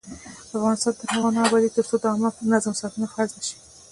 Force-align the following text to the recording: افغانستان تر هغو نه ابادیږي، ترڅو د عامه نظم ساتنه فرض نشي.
افغانستان 0.57 0.93
تر 0.99 1.07
هغو 1.15 1.29
نه 1.35 1.39
ابادیږي، 1.45 1.75
ترڅو 1.75 1.95
د 1.99 2.05
عامه 2.11 2.29
نظم 2.53 2.73
ساتنه 2.81 3.07
فرض 3.13 3.31
نشي. 3.37 3.57